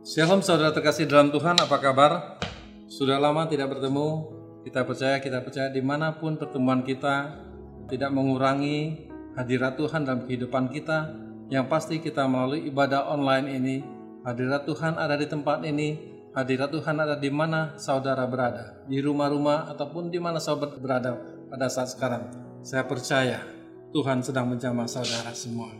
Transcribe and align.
Shalom 0.00 0.40
saudara 0.40 0.72
terkasih 0.72 1.04
dalam 1.04 1.28
Tuhan, 1.28 1.60
apa 1.60 1.76
kabar? 1.76 2.40
Sudah 2.88 3.20
lama 3.20 3.44
tidak 3.44 3.76
bertemu, 3.76 4.32
kita 4.64 4.80
percaya, 4.88 5.20
kita 5.20 5.44
percaya 5.44 5.68
di 5.68 5.84
mana 5.84 6.16
pun 6.16 6.40
pertemuan 6.40 6.80
kita 6.80 7.36
tidak 7.84 8.08
mengurangi 8.08 9.12
hadirat 9.36 9.76
Tuhan 9.76 10.08
dalam 10.08 10.24
kehidupan 10.24 10.72
kita. 10.72 11.12
Yang 11.52 11.66
pasti 11.68 12.00
kita 12.00 12.24
melalui 12.24 12.64
ibadah 12.72 13.12
online 13.12 13.52
ini, 13.52 13.76
hadirat 14.24 14.64
Tuhan 14.64 14.96
ada 14.96 15.20
di 15.20 15.28
tempat 15.28 15.68
ini, 15.68 16.00
hadirat 16.32 16.72
Tuhan 16.72 16.96
ada 16.96 17.20
di 17.20 17.28
mana 17.28 17.76
saudara 17.76 18.24
berada, 18.24 18.80
di 18.88 19.04
rumah-rumah 19.04 19.68
ataupun 19.68 20.08
di 20.08 20.16
mana 20.16 20.40
saudara 20.40 20.80
berada 20.80 21.12
pada 21.52 21.68
saat 21.68 21.92
sekarang. 21.92 22.24
Saya 22.64 22.88
percaya 22.88 23.44
Tuhan 23.92 24.24
sedang 24.24 24.48
menjamah 24.48 24.88
saudara 24.88 25.36
semua. 25.36 25.76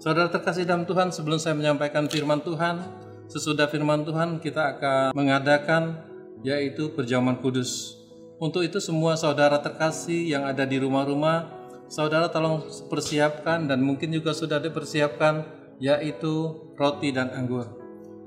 Saudara 0.00 0.32
terkasih 0.32 0.64
dalam 0.64 0.88
Tuhan, 0.88 1.12
sebelum 1.12 1.36
saya 1.36 1.52
menyampaikan 1.52 2.08
firman 2.08 2.40
Tuhan, 2.40 3.09
Sesudah 3.30 3.70
firman 3.70 4.02
Tuhan 4.02 4.42
kita 4.42 4.74
akan 4.74 5.14
mengadakan 5.14 6.02
yaitu 6.42 6.90
perjamuan 6.90 7.38
kudus. 7.38 7.94
Untuk 8.42 8.66
itu 8.66 8.82
semua 8.82 9.14
saudara 9.14 9.54
terkasih 9.62 10.34
yang 10.34 10.42
ada 10.42 10.66
di 10.66 10.82
rumah-rumah, 10.82 11.46
saudara 11.86 12.26
tolong 12.26 12.66
persiapkan 12.90 13.70
dan 13.70 13.86
mungkin 13.86 14.10
juga 14.10 14.34
sudah 14.34 14.58
dipersiapkan 14.58 15.46
yaitu 15.78 16.58
roti 16.74 17.14
dan 17.14 17.30
anggur. 17.30 17.70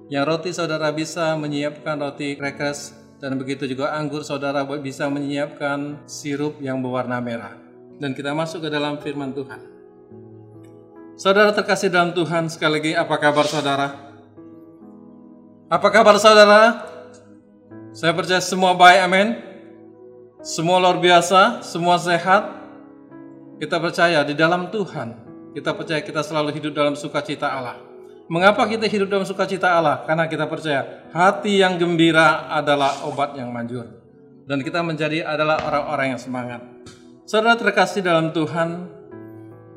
Yang 0.08 0.24
roti 0.24 0.50
saudara 0.55 0.88
bisa 0.96 1.35
menyiapkan 1.35 1.99
roti 1.99 2.40
crackers 2.40 2.96
dan 3.20 3.35
begitu 3.35 3.68
juga 3.68 3.91
anggur 3.99 4.24
saudara 4.24 4.63
bisa 4.80 5.12
menyiapkan 5.12 5.99
sirup 6.08 6.63
yang 6.63 6.80
berwarna 6.80 7.20
merah. 7.20 7.60
Dan 7.99 8.16
kita 8.16 8.32
masuk 8.32 8.63
ke 8.63 8.70
dalam 8.72 9.04
firman 9.04 9.35
Tuhan. 9.35 9.60
Saudara 11.20 11.52
terkasih 11.52 11.91
dalam 11.91 12.16
Tuhan, 12.16 12.48
sekali 12.48 12.80
lagi 12.80 12.91
apa 12.96 13.16
kabar 13.20 13.44
saudara? 13.44 14.02
Apa 15.73 15.90
kabar 15.90 16.13
saudara? 16.22 16.86
Saya 17.98 18.13
percaya 18.13 18.38
semua 18.45 18.77
baik, 18.77 19.09
amin. 19.09 19.41
Semua 20.46 20.77
luar 20.77 21.02
biasa, 21.02 21.66
semua 21.66 21.98
sehat. 21.98 22.46
Kita 23.57 23.82
percaya 23.82 24.21
di 24.21 24.38
dalam 24.38 24.70
Tuhan. 24.70 25.18
Kita 25.57 25.74
percaya 25.74 25.98
kita 26.05 26.21
selalu 26.21 26.54
hidup 26.62 26.77
dalam 26.77 26.94
sukacita 26.94 27.49
Allah. 27.49 27.82
Mengapa 28.29 28.70
kita 28.70 28.85
hidup 28.85 29.10
dalam 29.10 29.26
sukacita 29.26 29.74
Allah? 29.74 30.05
Karena 30.05 30.29
kita 30.29 30.46
percaya 30.46 31.10
hati 31.10 31.66
yang 31.66 31.82
gembira 31.82 32.54
adalah 32.54 33.10
obat 33.10 33.34
yang 33.34 33.49
manjur. 33.49 33.90
Dan 34.46 34.62
kita 34.62 34.85
menjadi 34.85 35.26
adalah 35.26 35.57
orang-orang 35.66 36.13
yang 36.13 36.21
semangat. 36.21 36.62
Saudara 37.26 37.57
terkasih 37.57 38.05
dalam 38.05 38.29
Tuhan, 38.29 38.94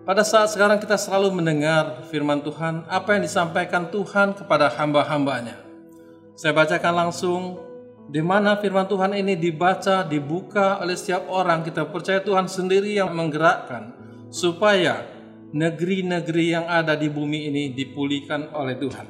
pada 0.04 0.20
saat 0.28 0.52
sekarang 0.52 0.76
kita 0.76 1.00
selalu 1.00 1.40
mendengar 1.40 2.04
firman 2.12 2.44
Tuhan, 2.44 2.84
apa 2.84 3.16
yang 3.16 3.24
disampaikan 3.24 3.88
Tuhan 3.88 4.36
kepada 4.36 4.68
hamba-hambanya. 4.76 5.65
Saya 6.36 6.52
bacakan 6.52 6.94
langsung 7.08 7.56
di 8.12 8.20
mana 8.20 8.60
firman 8.60 8.84
Tuhan 8.84 9.16
ini 9.16 9.40
dibaca, 9.40 10.04
dibuka 10.04 10.76
oleh 10.84 10.92
setiap 10.92 11.32
orang. 11.32 11.64
Kita 11.64 11.88
percaya 11.88 12.20
Tuhan 12.20 12.44
sendiri 12.44 12.92
yang 12.92 13.08
menggerakkan 13.16 13.96
supaya 14.28 15.00
negeri-negeri 15.56 16.52
yang 16.52 16.68
ada 16.68 16.92
di 16.92 17.08
bumi 17.08 17.48
ini 17.48 17.72
dipulihkan 17.72 18.52
oleh 18.52 18.76
Tuhan. 18.76 19.08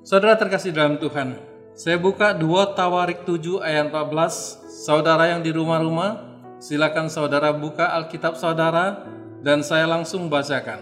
Saudara 0.00 0.40
terkasih 0.40 0.72
dalam 0.72 0.96
Tuhan, 0.96 1.36
saya 1.76 2.00
buka 2.00 2.32
2 2.32 2.72
Tawarik 2.72 3.28
7 3.28 3.60
ayat 3.60 3.92
14. 3.92 4.64
Saudara 4.88 5.28
yang 5.28 5.44
di 5.44 5.52
rumah-rumah, 5.52 6.40
silakan 6.56 7.12
saudara 7.12 7.52
buka 7.52 7.92
Alkitab 8.00 8.40
saudara 8.40 9.04
dan 9.44 9.60
saya 9.60 9.84
langsung 9.84 10.32
bacakan. 10.32 10.80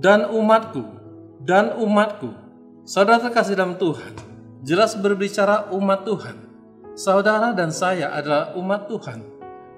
Dan 0.00 0.32
umatku, 0.32 0.80
dan 1.44 1.76
umatku, 1.76 2.32
saudara 2.88 3.20
terkasih 3.20 3.52
dalam 3.52 3.76
Tuhan, 3.76 4.31
jelas 4.62 4.94
berbicara 4.94 5.68
umat 5.74 6.06
Tuhan. 6.06 6.38
Saudara 6.94 7.50
dan 7.50 7.74
saya 7.74 8.14
adalah 8.14 8.54
umat 8.54 8.86
Tuhan 8.86 9.26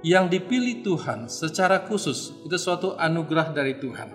yang 0.04 0.28
dipilih 0.28 0.84
Tuhan 0.84 1.32
secara 1.32 1.88
khusus. 1.88 2.36
Itu 2.44 2.60
suatu 2.60 2.92
anugerah 3.00 3.56
dari 3.56 3.80
Tuhan. 3.80 4.12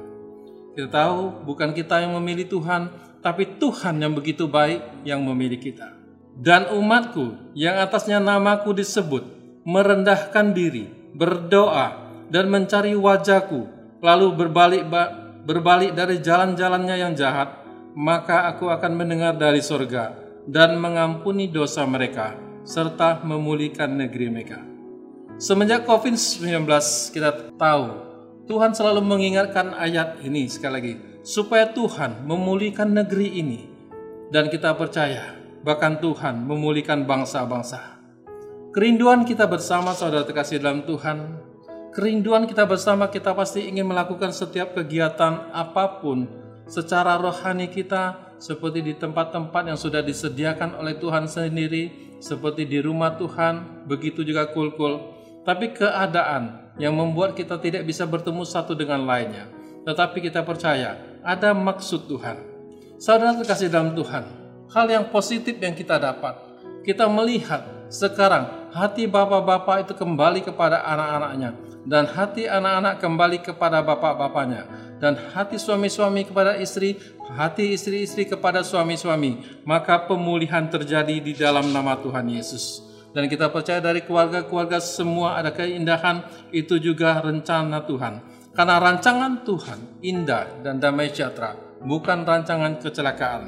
Kita 0.78 0.88
tahu 0.88 1.44
bukan 1.44 1.74
kita 1.74 2.06
yang 2.06 2.14
memilih 2.22 2.46
Tuhan, 2.46 2.94
tapi 3.26 3.58
Tuhan 3.58 3.98
yang 3.98 4.14
begitu 4.14 4.46
baik 4.46 5.04
yang 5.04 5.26
memilih 5.26 5.58
kita. 5.58 5.90
Dan 6.40 6.70
umatku 6.72 7.52
yang 7.58 7.82
atasnya 7.82 8.22
namaku 8.22 8.72
disebut, 8.78 9.26
merendahkan 9.66 10.54
diri, 10.54 10.88
berdoa, 11.18 12.08
dan 12.30 12.48
mencari 12.48 12.94
wajahku, 12.94 13.66
lalu 14.06 14.28
berbalik 14.38 14.86
berbalik 15.44 15.98
dari 15.98 16.22
jalan-jalannya 16.22 16.96
yang 16.96 17.18
jahat, 17.18 17.60
maka 17.98 18.48
aku 18.54 18.70
akan 18.70 18.94
mendengar 18.94 19.36
dari 19.36 19.60
sorga 19.60 20.29
dan 20.50 20.82
mengampuni 20.82 21.46
dosa 21.46 21.86
mereka 21.86 22.34
serta 22.66 23.22
memulihkan 23.22 23.94
negeri 23.94 24.28
mereka. 24.34 24.60
Semenjak 25.38 25.86
COVID-19 25.86 26.66
kita 27.14 27.54
tahu 27.56 27.86
Tuhan 28.50 28.74
selalu 28.74 29.06
mengingatkan 29.06 29.78
ayat 29.78 30.26
ini 30.26 30.50
sekali 30.50 30.74
lagi 30.74 30.94
supaya 31.22 31.70
Tuhan 31.70 32.26
memulihkan 32.26 32.90
negeri 32.90 33.38
ini 33.38 33.62
dan 34.34 34.50
kita 34.50 34.74
percaya 34.74 35.38
bahkan 35.62 36.02
Tuhan 36.02 36.50
memulihkan 36.50 37.06
bangsa-bangsa. 37.06 38.02
Kerinduan 38.74 39.26
kita 39.30 39.46
bersama 39.46 39.94
saudara 39.94 40.26
terkasih 40.26 40.62
dalam 40.62 40.86
Tuhan, 40.86 41.42
kerinduan 41.94 42.46
kita 42.50 42.66
bersama 42.66 43.10
kita 43.10 43.34
pasti 43.38 43.66
ingin 43.70 43.86
melakukan 43.86 44.34
setiap 44.34 44.78
kegiatan 44.78 45.50
apa 45.54 46.02
pun 46.02 46.30
secara 46.70 47.18
rohani 47.18 47.66
kita 47.70 48.29
seperti 48.40 48.80
di 48.82 48.94
tempat-tempat 48.96 49.68
yang 49.68 49.76
sudah 49.76 50.00
disediakan 50.00 50.80
oleh 50.80 50.96
Tuhan 50.96 51.28
sendiri, 51.28 52.16
seperti 52.24 52.64
di 52.64 52.80
rumah 52.80 53.20
Tuhan, 53.20 53.86
begitu 53.86 54.24
juga 54.24 54.48
kul-kul. 54.50 55.20
Tapi 55.44 55.76
keadaan 55.76 56.74
yang 56.80 56.96
membuat 56.96 57.36
kita 57.36 57.60
tidak 57.60 57.84
bisa 57.84 58.08
bertemu 58.08 58.48
satu 58.48 58.74
dengan 58.74 59.04
lainnya. 59.04 59.52
Tetapi 59.84 60.24
kita 60.24 60.44
percaya 60.48 60.96
ada 61.24 61.52
maksud 61.52 62.08
Tuhan. 62.08 62.40
Saudara 63.00 63.36
terkasih 63.36 63.72
dalam 63.72 63.96
Tuhan, 63.96 64.24
hal 64.72 64.86
yang 64.88 65.06
positif 65.12 65.56
yang 65.60 65.76
kita 65.76 66.00
dapat, 66.00 66.36
kita 66.84 67.08
melihat 67.08 67.64
sekarang 67.90 68.70
hati 68.70 69.10
bapak-bapak 69.10 69.88
itu 69.88 69.94
kembali 69.98 70.46
kepada 70.46 70.84
anak-anaknya 70.86 71.58
dan 71.90 72.06
hati 72.06 72.46
anak-anak 72.46 73.02
kembali 73.02 73.38
kepada 73.42 73.82
bapak-bapaknya 73.82 74.89
dan 75.00 75.16
hati 75.32 75.56
suami-suami 75.56 76.28
kepada 76.28 76.60
istri, 76.60 77.00
hati 77.32 77.72
istri-istri 77.74 78.28
kepada 78.28 78.62
suami-suami, 78.62 79.64
maka 79.64 79.96
pemulihan 80.06 80.68
terjadi 80.68 81.24
di 81.24 81.34
dalam 81.34 81.72
nama 81.72 81.96
Tuhan 82.00 82.28
Yesus. 82.28 82.84
Dan 83.10 83.26
kita 83.26 83.50
percaya 83.50 83.82
dari 83.82 84.06
keluarga-keluarga 84.06 84.78
semua 84.78 85.40
ada 85.40 85.50
keindahan, 85.50 86.22
itu 86.54 86.78
juga 86.78 87.18
rencana 87.24 87.82
Tuhan. 87.88 88.22
Karena 88.54 88.76
rancangan 88.78 89.48
Tuhan 89.48 90.04
indah 90.04 90.62
dan 90.62 90.78
damai 90.84 91.10
sejahtera, 91.10 91.56
bukan 91.82 92.28
rancangan 92.28 92.78
kecelakaan. 92.84 93.48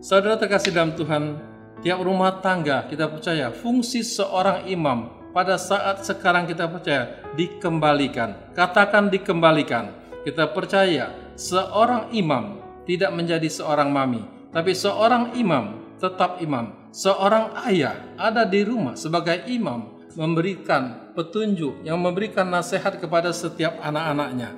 Saudara 0.00 0.40
terkasih 0.40 0.72
dalam 0.72 0.96
Tuhan, 0.96 1.36
tiap 1.84 2.00
rumah 2.00 2.40
tangga 2.40 2.88
kita 2.88 3.04
percaya 3.12 3.52
fungsi 3.52 4.00
seorang 4.00 4.64
imam 4.64 5.28
pada 5.36 5.60
saat 5.60 6.02
sekarang 6.02 6.48
kita 6.48 6.66
percaya 6.66 7.20
dikembalikan. 7.36 8.32
Katakan 8.56 9.12
dikembalikan 9.12 9.99
kita 10.26 10.52
percaya 10.52 11.12
seorang 11.36 12.12
imam 12.12 12.60
tidak 12.84 13.10
menjadi 13.14 13.48
seorang 13.48 13.88
mami, 13.88 14.24
tapi 14.52 14.76
seorang 14.76 15.36
imam 15.36 15.96
tetap 16.00 16.40
imam. 16.40 16.90
Seorang 16.90 17.54
ayah 17.70 17.94
ada 18.18 18.42
di 18.42 18.66
rumah 18.66 18.98
sebagai 18.98 19.46
imam 19.46 19.94
memberikan 20.18 21.14
petunjuk 21.14 21.86
yang 21.86 22.02
memberikan 22.02 22.50
nasihat 22.50 22.98
kepada 22.98 23.30
setiap 23.30 23.78
anak-anaknya. 23.78 24.50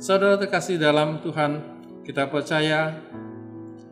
Saudara 0.00 0.40
terkasih 0.40 0.80
dalam 0.80 1.20
Tuhan, 1.20 1.60
kita 2.08 2.24
percaya 2.32 2.96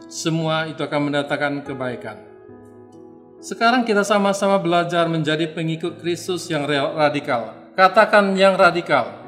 semua 0.09 0.69
itu 0.69 0.81
akan 0.81 1.12
mendatangkan 1.12 1.54
kebaikan. 1.69 2.16
Sekarang 3.42 3.83
kita 3.83 4.07
sama-sama 4.07 4.57
belajar 4.57 5.04
menjadi 5.10 5.51
pengikut 5.51 5.98
Kristus 5.98 6.47
yang 6.47 6.65
radikal. 6.69 7.59
Katakan 7.74 8.39
yang 8.39 8.54
radikal. 8.54 9.22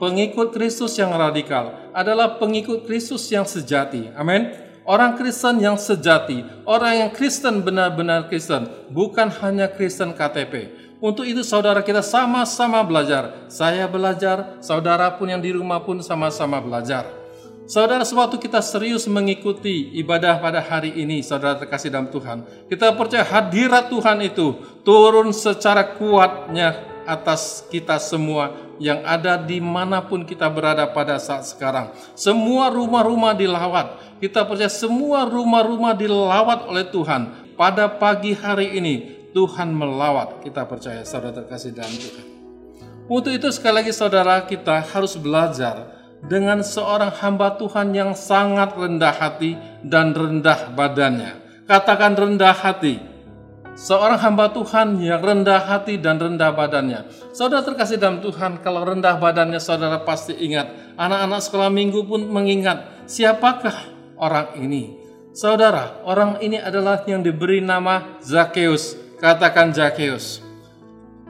Pengikut 0.00 0.48
Kristus 0.56 0.96
yang 0.96 1.12
radikal 1.12 1.92
adalah 1.92 2.40
pengikut 2.40 2.88
Kristus 2.88 3.28
yang 3.28 3.44
sejati. 3.44 4.08
Amin. 4.16 4.48
Orang 4.88 5.20
Kristen 5.20 5.60
yang 5.60 5.76
sejati, 5.76 6.40
orang 6.64 7.04
yang 7.04 7.10
Kristen 7.12 7.60
benar-benar 7.60 8.32
Kristen, 8.32 8.64
bukan 8.88 9.28
hanya 9.44 9.68
Kristen 9.68 10.16
KTP. 10.16 10.72
Untuk 11.04 11.28
itu 11.28 11.44
saudara 11.44 11.84
kita 11.84 12.00
sama-sama 12.00 12.80
belajar. 12.80 13.44
Saya 13.52 13.84
belajar, 13.84 14.56
saudara 14.64 15.12
pun 15.20 15.28
yang 15.28 15.44
di 15.44 15.52
rumah 15.52 15.84
pun 15.84 16.00
sama-sama 16.00 16.56
belajar. 16.64 17.04
Saudara, 17.68 18.02
sewaktu 18.02 18.40
kita 18.40 18.64
serius 18.64 19.04
mengikuti 19.04 19.94
ibadah 20.00 20.40
pada 20.40 20.64
hari 20.64 20.96
ini, 20.96 21.20
saudara 21.22 21.60
terkasih 21.60 21.92
dalam 21.92 22.08
Tuhan, 22.08 22.42
kita 22.66 22.96
percaya 22.96 23.22
hadirat 23.22 23.92
Tuhan 23.92 24.18
itu 24.24 24.58
turun 24.82 25.30
secara 25.30 25.92
kuatnya 25.94 26.82
atas 27.06 27.62
kita 27.70 28.00
semua 28.02 28.69
yang 28.80 29.04
ada 29.04 29.36
di 29.36 29.60
mana 29.60 30.00
pun 30.00 30.24
kita 30.24 30.48
berada 30.48 30.88
pada 30.88 31.20
saat 31.20 31.44
sekarang. 31.44 31.92
Semua 32.16 32.72
rumah-rumah 32.72 33.36
dilawat. 33.36 34.18
Kita 34.18 34.48
percaya 34.48 34.72
semua 34.72 35.28
rumah-rumah 35.28 35.92
dilawat 35.92 36.64
oleh 36.64 36.88
Tuhan. 36.88 37.52
Pada 37.60 37.92
pagi 37.92 38.32
hari 38.32 38.80
ini 38.80 38.94
Tuhan 39.36 39.68
melawat. 39.70 40.40
Kita 40.40 40.64
percaya 40.64 41.04
saudara 41.04 41.44
terkasih 41.44 41.76
dalam 41.76 41.92
Tuhan. 41.92 42.26
Untuk 43.10 43.36
itu 43.36 43.52
sekali 43.52 43.84
lagi 43.84 43.92
saudara 43.92 44.40
kita 44.48 44.80
harus 44.80 45.18
belajar 45.20 46.00
dengan 46.24 46.64
seorang 46.64 47.12
hamba 47.20 47.60
Tuhan 47.60 47.92
yang 47.92 48.16
sangat 48.16 48.72
rendah 48.72 49.12
hati 49.12 49.60
dan 49.84 50.16
rendah 50.16 50.72
badannya. 50.72 51.64
Katakan 51.68 52.16
rendah 52.16 52.56
hati 52.56 52.96
Seorang 53.80 54.20
hamba 54.20 54.52
Tuhan 54.52 55.00
yang 55.00 55.24
rendah 55.24 55.64
hati 55.64 55.96
dan 55.96 56.20
rendah 56.20 56.52
badannya. 56.52 57.32
Saudara 57.32 57.64
terkasih 57.64 57.96
dalam 57.96 58.20
Tuhan, 58.20 58.60
kalau 58.60 58.84
rendah 58.84 59.16
badannya 59.16 59.56
saudara 59.56 60.04
pasti 60.04 60.36
ingat. 60.36 60.68
Anak-anak 61.00 61.40
sekolah 61.40 61.72
minggu 61.72 62.04
pun 62.04 62.28
mengingat, 62.28 63.08
siapakah 63.08 63.72
orang 64.20 64.52
ini? 64.60 65.00
Saudara, 65.32 65.96
orang 66.04 66.36
ini 66.44 66.60
adalah 66.60 67.00
yang 67.08 67.24
diberi 67.24 67.64
nama 67.64 68.20
Zakheus. 68.20 69.00
Katakan 69.16 69.72
Zakheus. 69.72 70.44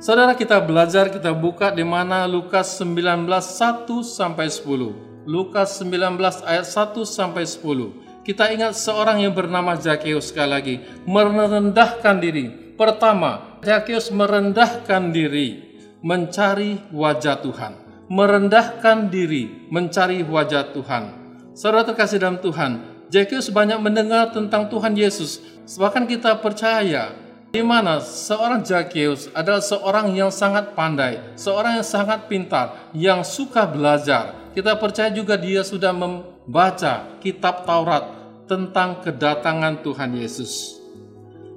Saudara 0.02 0.35
kita 0.35 0.58
belajar, 0.58 1.06
kita 1.06 1.31
buka 1.31 1.70
di 1.70 1.87
mana 1.87 2.26
Lukas 2.26 2.82
19 2.82 3.31
1 3.31 3.87
sampai 4.02 4.50
10. 4.50 5.23
Lukas 5.23 5.79
19 5.79 6.19
ayat 6.43 6.67
1 6.67 7.06
sampai 7.06 7.47
10. 7.47 8.10
Kita 8.31 8.47
ingat 8.47 8.79
seorang 8.79 9.27
yang 9.27 9.35
bernama 9.35 9.75
Zakheus 9.75 10.31
sekali 10.31 10.50
lagi 10.55 10.75
merendahkan 11.03 12.23
diri. 12.23 12.47
Pertama, 12.79 13.59
Zakheus 13.59 14.15
merendahkan 14.15 15.11
diri 15.11 15.59
mencari 15.99 16.79
wajah 16.94 17.43
Tuhan. 17.43 17.75
Merendahkan 18.06 19.11
diri 19.11 19.67
mencari 19.67 20.23
wajah 20.23 20.71
Tuhan. 20.71 21.11
Saudara 21.59 21.82
terkasih 21.82 22.23
dalam 22.23 22.38
Tuhan, 22.38 23.03
Zakheus 23.11 23.50
banyak 23.50 23.82
mendengar 23.82 24.31
tentang 24.31 24.71
Tuhan 24.71 24.94
Yesus. 24.94 25.43
Bahkan 25.75 26.06
kita 26.06 26.38
percaya 26.38 27.11
di 27.50 27.67
mana 27.67 27.99
seorang 27.99 28.62
Zakheus 28.62 29.26
adalah 29.35 29.59
seorang 29.59 30.15
yang 30.15 30.31
sangat 30.31 30.79
pandai, 30.79 31.19
seorang 31.35 31.83
yang 31.83 31.88
sangat 31.99 32.31
pintar, 32.31 32.94
yang 32.94 33.26
suka 33.26 33.67
belajar. 33.67 34.38
Kita 34.55 34.79
percaya 34.79 35.11
juga 35.11 35.35
dia 35.35 35.67
sudah 35.67 35.91
mem 35.91 36.23
baca 36.47 37.19
kitab 37.23 37.67
Taurat 37.67 38.19
tentang 38.50 38.99
kedatangan 38.99 39.87
Tuhan 39.87 40.19
Yesus. 40.19 40.82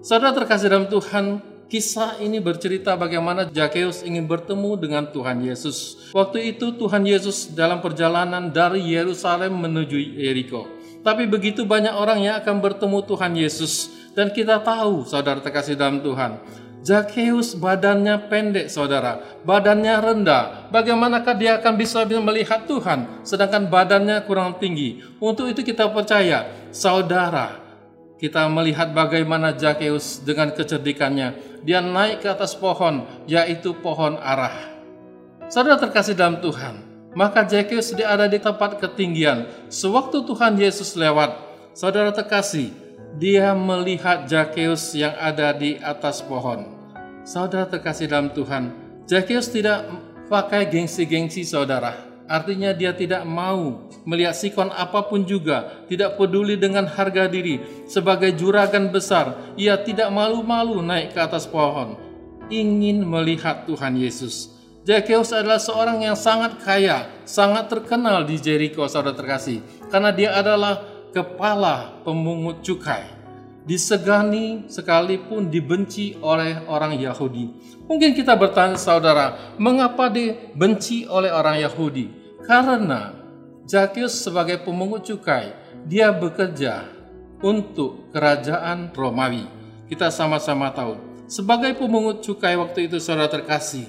Saudara 0.06 0.30
terkasih 0.38 0.70
dalam 0.70 0.86
Tuhan, 0.86 1.42
kisah 1.66 2.22
ini 2.22 2.38
bercerita 2.38 2.94
bagaimana 2.94 3.50
Zakheus 3.50 4.06
ingin 4.06 4.30
bertemu 4.30 4.78
dengan 4.78 5.10
Tuhan 5.10 5.42
Yesus. 5.42 6.12
Waktu 6.14 6.54
itu 6.54 6.78
Tuhan 6.78 7.02
Yesus 7.02 7.50
dalam 7.58 7.82
perjalanan 7.82 8.54
dari 8.54 8.86
Yerusalem 8.86 9.58
menuju 9.58 9.98
Yeriko. 9.98 10.70
Tapi 11.02 11.26
begitu 11.26 11.66
banyak 11.66 11.98
orang 11.98 12.22
yang 12.22 12.38
akan 12.46 12.62
bertemu 12.62 13.02
Tuhan 13.10 13.34
Yesus 13.42 13.90
dan 14.14 14.30
kita 14.30 14.62
tahu 14.62 15.10
saudara 15.10 15.42
terkasih 15.42 15.74
dalam 15.74 16.00
Tuhan, 16.00 16.38
Zakheus 16.84 17.56
badannya 17.56 18.28
pendek 18.28 18.68
saudara, 18.68 19.40
badannya 19.48 19.96
rendah. 20.04 20.68
Bagaimanakah 20.68 21.32
dia 21.40 21.56
akan 21.56 21.80
bisa 21.80 22.04
melihat 22.04 22.68
Tuhan 22.68 23.24
sedangkan 23.24 23.72
badannya 23.72 24.20
kurang 24.28 24.60
tinggi? 24.60 25.00
Untuk 25.24 25.48
itu 25.48 25.64
kita 25.64 25.88
percaya, 25.96 26.52
saudara, 26.76 27.64
kita 28.20 28.52
melihat 28.52 28.92
bagaimana 28.92 29.56
Zakheus 29.56 30.20
dengan 30.28 30.52
kecerdikannya. 30.52 31.60
Dia 31.64 31.80
naik 31.80 32.20
ke 32.20 32.28
atas 32.28 32.52
pohon, 32.52 33.08
yaitu 33.32 33.72
pohon 33.80 34.20
arah. 34.20 34.56
Saudara 35.48 35.80
terkasih 35.80 36.20
dalam 36.20 36.44
Tuhan, 36.44 36.84
maka 37.16 37.48
Zakheus 37.48 37.96
dia 37.96 38.12
ada 38.12 38.28
di 38.28 38.44
tempat 38.44 38.84
ketinggian. 38.84 39.48
Sewaktu 39.72 40.28
Tuhan 40.28 40.60
Yesus 40.60 41.00
lewat, 41.00 41.32
saudara 41.72 42.12
terkasih, 42.12 42.76
dia 43.16 43.54
melihat 43.54 44.26
Zakheus 44.26 44.98
yang 44.98 45.14
ada 45.22 45.54
di 45.54 45.78
atas 45.78 46.20
pohon. 46.26 46.73
Saudara 47.24 47.64
terkasih 47.64 48.12
dalam 48.12 48.36
Tuhan, 48.36 48.76
Zakheus 49.08 49.48
tidak 49.48 49.88
pakai 50.28 50.68
gengsi-gengsi 50.68 51.48
saudara. 51.48 52.12
Artinya 52.28 52.76
dia 52.76 52.92
tidak 52.92 53.24
mau 53.24 53.88
melihat 54.04 54.36
sikon 54.36 54.68
apa 54.72 55.08
pun 55.08 55.24
juga, 55.24 55.88
tidak 55.88 56.20
peduli 56.20 56.60
dengan 56.60 56.84
harga 56.84 57.32
diri. 57.32 57.64
Sebagai 57.88 58.36
juragan 58.36 58.92
besar, 58.92 59.56
ia 59.56 59.80
tidak 59.80 60.12
malu-malu 60.12 60.84
naik 60.84 61.16
ke 61.16 61.20
atas 61.24 61.48
pohon. 61.48 61.96
Ingin 62.52 63.08
melihat 63.08 63.64
Tuhan 63.72 63.96
Yesus. 63.96 64.52
Zakheus 64.84 65.32
adalah 65.32 65.64
seorang 65.64 66.04
yang 66.04 66.20
sangat 66.20 66.60
kaya, 66.60 67.08
sangat 67.24 67.72
terkenal 67.72 68.28
di 68.28 68.36
Jericho, 68.36 68.84
saudara 68.92 69.16
terkasih. 69.16 69.64
Karena 69.88 70.12
dia 70.12 70.36
adalah 70.36 70.84
kepala 71.16 72.04
pemungut 72.04 72.60
cukai 72.68 73.13
disegani 73.64 74.68
sekalipun 74.68 75.48
dibenci 75.48 76.20
oleh 76.20 76.64
orang 76.68 77.00
Yahudi. 77.00 77.52
Mungkin 77.88 78.12
kita 78.16 78.36
bertanya 78.36 78.76
saudara, 78.76 79.56
mengapa 79.56 80.12
dibenci 80.12 81.08
oleh 81.08 81.32
orang 81.32 81.60
Yahudi? 81.64 82.12
Karena 82.44 83.16
Zakheus 83.64 84.20
sebagai 84.20 84.60
pemungut 84.64 85.08
cukai, 85.08 85.56
dia 85.88 86.12
bekerja 86.12 86.84
untuk 87.40 88.12
kerajaan 88.12 88.92
Romawi. 88.92 89.48
Kita 89.88 90.12
sama-sama 90.12 90.72
tahu, 90.72 91.00
sebagai 91.28 91.76
pemungut 91.76 92.24
cukai 92.24 92.60
waktu 92.60 92.92
itu 92.92 93.00
saudara 93.00 93.32
terkasih, 93.32 93.88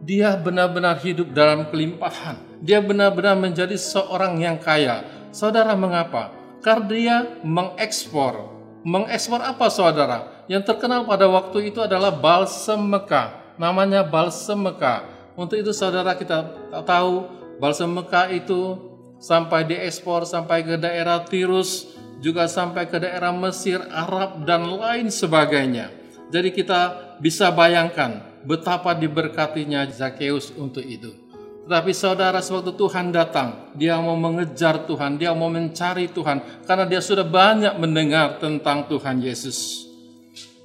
dia 0.00 0.36
benar-benar 0.36 1.00
hidup 1.00 1.32
dalam 1.32 1.68
kelimpahan. 1.68 2.36
Dia 2.60 2.80
benar-benar 2.80 3.36
menjadi 3.36 3.76
seorang 3.76 4.40
yang 4.40 4.56
kaya. 4.56 5.04
Saudara 5.32 5.76
mengapa? 5.76 6.32
Karena 6.64 6.88
dia 6.88 7.16
mengekspor 7.44 8.55
Mengekspor 8.86 9.42
apa 9.42 9.66
saudara? 9.66 10.46
Yang 10.46 10.70
terkenal 10.70 11.02
pada 11.10 11.26
waktu 11.26 11.74
itu 11.74 11.82
adalah 11.82 12.14
balsem 12.14 12.78
Mekah. 12.78 13.58
Namanya 13.58 14.06
balsem 14.06 14.62
Mekah. 14.62 15.02
Untuk 15.34 15.58
itu 15.58 15.74
saudara 15.74 16.14
kita 16.14 16.46
tahu 16.86 17.26
balsem 17.58 17.90
Mekah 17.90 18.30
itu 18.30 18.78
sampai 19.18 19.66
diekspor 19.66 20.22
sampai 20.22 20.62
ke 20.62 20.78
daerah 20.78 21.18
Tirus, 21.26 21.98
juga 22.22 22.46
sampai 22.46 22.86
ke 22.86 23.02
daerah 23.02 23.34
Mesir, 23.34 23.82
Arab, 23.90 24.46
dan 24.46 24.62
lain 24.70 25.10
sebagainya. 25.10 25.90
Jadi 26.30 26.54
kita 26.54 26.80
bisa 27.18 27.50
bayangkan 27.50 28.22
betapa 28.46 28.94
diberkatinya 28.94 29.82
Zakheus 29.90 30.54
untuk 30.54 30.86
itu. 30.86 31.25
Tetapi 31.66 31.90
saudara 31.90 32.38
sewaktu 32.38 32.78
Tuhan 32.78 33.10
datang, 33.10 33.74
dia 33.74 33.98
mau 33.98 34.14
mengejar 34.14 34.86
Tuhan, 34.86 35.18
dia 35.18 35.34
mau 35.34 35.50
mencari 35.50 36.06
Tuhan 36.06 36.62
karena 36.62 36.86
dia 36.86 37.02
sudah 37.02 37.26
banyak 37.26 37.74
mendengar 37.82 38.38
tentang 38.38 38.86
Tuhan 38.86 39.18
Yesus. 39.18 39.82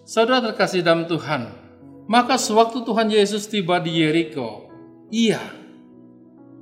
Saudara 0.05 0.53
terkasih 0.53 0.85
dalam 0.85 1.09
Tuhan, 1.09 1.49
maka 2.05 2.37
sewaktu 2.37 2.85
Tuhan 2.85 3.09
Yesus 3.09 3.49
tiba 3.49 3.81
di 3.81 3.97
Yeriko, 3.97 4.69
iya, 5.09 5.41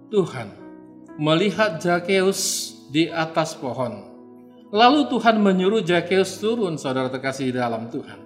Tuhan 0.07 0.55
melihat 1.19 1.83
Zakheus 1.83 2.71
di 2.87 3.11
atas 3.11 3.59
pohon. 3.59 4.07
Lalu 4.71 5.11
Tuhan 5.11 5.35
menyuruh 5.35 5.83
Zakheus 5.83 6.39
turun, 6.39 6.79
saudara 6.79 7.11
terkasih 7.11 7.51
dalam 7.51 7.91
Tuhan. 7.91 8.23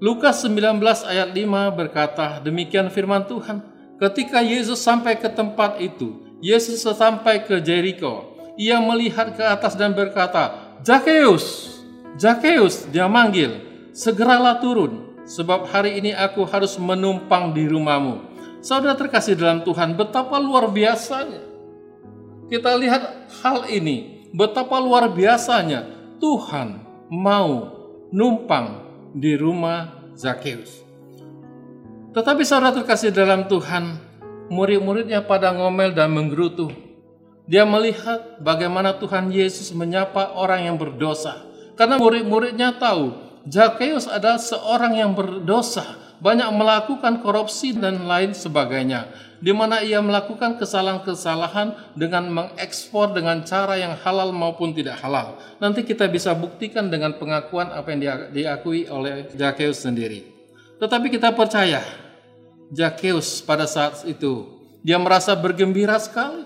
Lukas 0.00 0.40
19 0.40 0.80
ayat 1.04 1.36
5 1.36 1.68
berkata, 1.76 2.40
demikian 2.40 2.88
firman 2.88 3.28
Tuhan, 3.28 3.73
Ketika 3.94 4.42
Yesus 4.42 4.82
sampai 4.82 5.14
ke 5.14 5.30
tempat 5.30 5.78
itu, 5.78 6.18
Yesus 6.42 6.82
sampai 6.82 7.46
ke 7.46 7.62
Jericho. 7.62 8.34
Ia 8.54 8.78
melihat 8.78 9.34
ke 9.34 9.42
atas 9.42 9.74
dan 9.74 9.94
berkata, 9.94 10.78
Zakheus, 10.84 11.78
Zakheus, 12.14 12.86
dia 12.90 13.10
manggil, 13.10 13.58
segeralah 13.90 14.62
turun, 14.62 15.18
sebab 15.26 15.66
hari 15.66 15.98
ini 15.98 16.14
aku 16.14 16.46
harus 16.46 16.78
menumpang 16.78 17.50
di 17.50 17.66
rumahmu. 17.66 18.34
Saudara 18.62 18.94
terkasih 18.94 19.34
dalam 19.34 19.66
Tuhan, 19.66 19.98
betapa 19.98 20.38
luar 20.38 20.70
biasanya. 20.70 21.42
Kita 22.46 22.76
lihat 22.78 23.02
hal 23.42 23.66
ini, 23.72 24.28
betapa 24.30 24.78
luar 24.78 25.10
biasanya 25.10 25.88
Tuhan 26.20 26.84
mau 27.08 27.72
numpang 28.12 28.84
di 29.16 29.34
rumah 29.34 30.12
Zakheus. 30.14 30.83
Tetapi 32.14 32.46
saudara 32.46 32.70
terkasih 32.70 33.10
dalam 33.10 33.50
Tuhan, 33.50 33.98
murid-muridnya 34.46 35.26
pada 35.26 35.50
ngomel 35.50 35.90
dan 35.98 36.14
menggerutu. 36.14 36.70
Dia 37.50 37.66
melihat 37.66 38.38
bagaimana 38.38 38.94
Tuhan 39.02 39.34
Yesus 39.34 39.74
menyapa 39.74 40.30
orang 40.38 40.70
yang 40.70 40.76
berdosa. 40.78 41.42
Karena 41.74 41.98
murid-muridnya 41.98 42.78
tahu, 42.78 43.18
Zakheus 43.50 44.06
adalah 44.06 44.38
seorang 44.38 44.94
yang 44.94 45.10
berdosa, 45.18 45.82
banyak 46.22 46.46
melakukan 46.54 47.18
korupsi 47.18 47.74
dan 47.74 48.06
lain 48.06 48.30
sebagainya, 48.30 49.10
di 49.42 49.50
mana 49.50 49.82
ia 49.82 49.98
melakukan 49.98 50.54
kesalahan-kesalahan 50.54 51.98
dengan 51.98 52.30
mengekspor 52.30 53.10
dengan 53.10 53.42
cara 53.42 53.74
yang 53.74 53.98
halal 54.06 54.30
maupun 54.30 54.70
tidak 54.70 55.02
halal. 55.02 55.34
Nanti 55.58 55.82
kita 55.82 56.06
bisa 56.06 56.30
buktikan 56.30 56.94
dengan 56.94 57.18
pengakuan 57.18 57.74
apa 57.74 57.90
yang 57.90 58.00
diakui 58.30 58.86
oleh 58.86 59.34
Zakheus 59.34 59.82
sendiri. 59.82 60.30
Tetapi 60.78 61.10
kita 61.10 61.34
percaya 61.34 62.03
Zakheus 62.72 63.44
pada 63.44 63.68
saat 63.68 64.06
itu 64.08 64.48
Dia 64.84 65.00
merasa 65.00 65.32
bergembira 65.32 65.96
sekali 65.96 66.44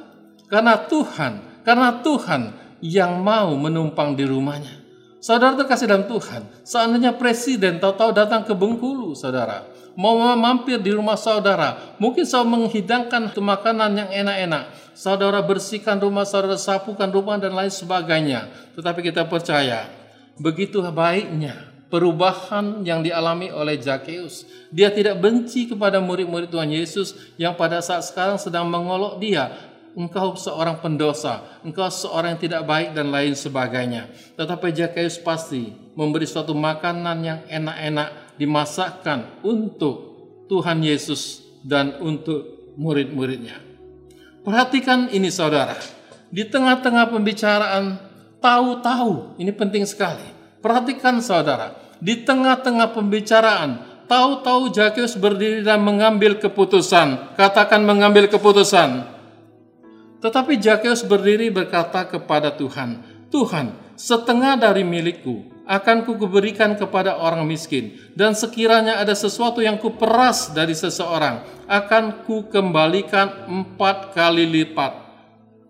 karena 0.48 0.80
Tuhan, 0.88 1.62
karena 1.62 2.00
Tuhan 2.00 2.56
yang 2.80 3.20
mau 3.20 3.52
menumpang 3.54 4.16
di 4.16 4.24
rumahnya. 4.24 4.80
Saudara 5.18 5.58
terkasih 5.58 5.90
dalam 5.90 6.06
Tuhan, 6.06 6.46
seandainya 6.62 7.12
presiden 7.18 7.82
tahu-tahu 7.82 8.14
datang 8.14 8.46
ke 8.46 8.54
Bengkulu, 8.54 9.18
saudara, 9.18 9.66
mau 9.98 10.14
mampir 10.38 10.78
di 10.78 10.94
rumah 10.94 11.18
saudara, 11.18 11.98
mungkin 11.98 12.22
saudara 12.22 12.54
menghidangkan 12.54 13.34
makanan 13.34 13.98
yang 13.98 14.10
enak-enak, 14.24 14.94
saudara 14.94 15.42
bersihkan 15.42 15.98
rumah, 15.98 16.22
saudara 16.22 16.54
sapukan 16.54 17.10
rumah 17.10 17.36
dan 17.36 17.52
lain 17.52 17.68
sebagainya. 17.68 18.46
Tetapi 18.78 19.02
kita 19.02 19.26
percaya, 19.26 19.90
begitu 20.38 20.78
baiknya 20.80 21.67
perubahan 21.88 22.84
yang 22.84 23.00
dialami 23.00 23.52
oleh 23.52 23.80
Zakheus. 23.80 24.44
Dia 24.72 24.92
tidak 24.92 25.20
benci 25.20 25.68
kepada 25.68 25.98
murid-murid 26.00 26.52
Tuhan 26.52 26.68
Yesus 26.72 27.16
yang 27.40 27.56
pada 27.56 27.80
saat 27.80 28.04
sekarang 28.04 28.36
sedang 28.36 28.68
mengolok 28.68 29.20
dia, 29.20 29.52
engkau 29.96 30.36
seorang 30.36 30.78
pendosa, 30.78 31.60
engkau 31.64 31.88
seorang 31.88 32.36
yang 32.36 32.42
tidak 32.44 32.62
baik 32.68 32.94
dan 32.94 33.10
lain 33.10 33.34
sebagainya. 33.34 34.06
Tetapi 34.36 34.70
Zakheus 34.70 35.18
pasti 35.18 35.72
memberi 35.96 36.28
suatu 36.28 36.54
makanan 36.54 37.18
yang 37.24 37.40
enak-enak 37.48 38.38
dimasakkan 38.38 39.42
untuk 39.42 40.14
Tuhan 40.46 40.80
Yesus 40.84 41.42
dan 41.66 41.98
untuk 41.98 42.72
murid-muridnya. 42.78 43.58
Perhatikan 44.46 45.10
ini 45.10 45.28
saudara, 45.28 45.76
di 46.30 46.46
tengah-tengah 46.46 47.10
pembicaraan 47.10 47.98
tahu-tahu, 48.38 49.36
ini 49.42 49.50
penting 49.50 49.84
sekali. 49.84 50.37
Perhatikan 50.58 51.22
saudara, 51.22 51.74
di 52.02 52.26
tengah-tengah 52.26 52.94
pembicaraan, 52.94 54.04
tahu-tahu 54.10 54.74
Zakheus 54.74 55.14
berdiri 55.14 55.62
dan 55.62 55.82
mengambil 55.82 56.38
keputusan. 56.38 57.38
Katakan 57.38 57.86
mengambil 57.86 58.26
keputusan 58.26 59.18
tetapi 60.18 60.58
Zakheus 60.58 61.06
berdiri 61.06 61.46
berkata 61.50 62.02
kepada 62.02 62.50
Tuhan, 62.50 63.02
Tuhan, 63.30 63.70
setengah 63.94 64.58
dari 64.58 64.82
milikku 64.82 65.46
akan 65.68 66.02
kuberikan 66.02 66.74
kepada 66.74 67.20
orang 67.22 67.46
miskin, 67.46 67.94
dan 68.18 68.34
sekiranya 68.34 68.98
ada 68.98 69.14
sesuatu 69.14 69.62
yang 69.62 69.78
kuperas 69.78 70.50
dari 70.50 70.74
seseorang, 70.74 71.44
akan 71.70 72.26
kukembalikan 72.26 73.46
empat 73.46 74.16
kali 74.16 74.48
lipat. 74.48 75.06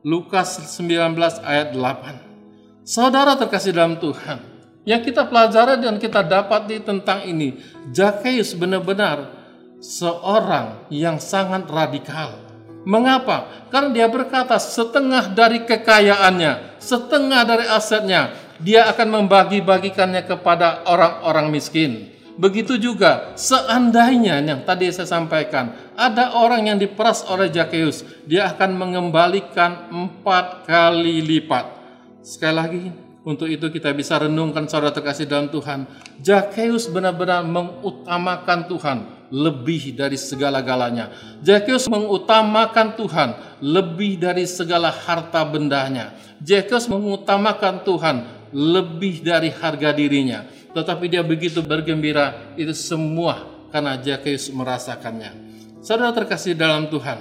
Lukas 0.07 0.79
19 0.79 1.19
ayat 1.45 1.75
8. 1.75 2.87
Saudara 2.89 3.37
terkasih 3.37 3.77
dalam 3.77 4.01
Tuhan, 4.01 4.58
yang 4.89 5.05
kita 5.05 5.29
pelajari 5.29 5.85
dan 5.85 6.01
kita 6.01 6.25
dapati 6.25 6.81
tentang 6.81 7.29
ini, 7.29 7.61
Zakheus 7.93 8.57
benar-benar 8.57 9.37
seorang 9.85 10.89
yang 10.89 11.21
sangat 11.21 11.69
radikal 11.69 12.49
Mengapa? 12.89 13.69
Karena 13.69 13.93
dia 13.93 14.09
berkata 14.09 14.57
setengah 14.57 15.37
dari 15.37 15.69
kekayaannya, 15.69 16.81
setengah 16.81 17.45
dari 17.45 17.69
asetnya, 17.69 18.33
dia 18.65 18.89
akan 18.89 19.09
membagi-bagikannya 19.23 20.25
kepada 20.25 20.89
orang-orang 20.89 21.53
miskin. 21.53 22.09
Begitu 22.41 22.81
juga 22.81 23.37
seandainya 23.37 24.41
yang 24.41 24.65
tadi 24.65 24.89
saya 24.89 25.05
sampaikan, 25.05 25.75
ada 25.99 26.39
orang 26.39 26.73
yang 26.73 26.79
diperas 26.81 27.29
oleh 27.29 27.53
Zakheus, 27.53 28.09
dia 28.25 28.49
akan 28.57 28.79
mengembalikan 28.79 29.93
empat 29.93 30.65
kali 30.65 31.19
lipat. 31.19 31.67
Sekali 32.25 32.55
lagi, 32.57 32.85
untuk 33.29 33.45
itu 33.45 33.69
kita 33.69 33.93
bisa 33.93 34.17
renungkan 34.17 34.65
saudara 34.65 34.89
terkasih 34.89 35.29
dalam 35.29 35.53
Tuhan. 35.53 35.85
Zakheus 36.25 36.89
benar-benar 36.89 37.45
mengutamakan 37.45 38.65
Tuhan 38.73 38.99
lebih 39.29 39.93
dari 39.93 40.17
segala-galanya. 40.17 41.13
Zakheus 41.45 41.93
mengutamakan 41.93 42.97
Tuhan 42.97 43.61
lebih 43.61 44.17
dari 44.17 44.49
segala 44.49 44.89
harta 44.89 45.45
bendanya. 45.45 46.17
Zakheus 46.41 46.89
mengutamakan 46.89 47.85
Tuhan 47.85 48.17
lebih 48.49 49.21
dari 49.21 49.53
harga 49.53 49.93
dirinya. 49.93 50.49
Tetapi 50.73 51.05
dia 51.13 51.21
begitu 51.21 51.61
bergembira 51.61 52.57
itu 52.57 52.73
semua 52.73 53.45
karena 53.69 54.01
Zakheus 54.01 54.49
merasakannya. 54.49 55.37
Saudara 55.85 56.17
terkasih 56.17 56.57
dalam 56.57 56.89
Tuhan. 56.89 57.21